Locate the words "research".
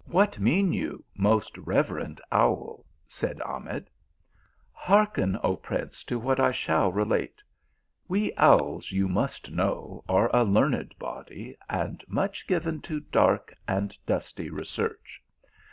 14.50-15.20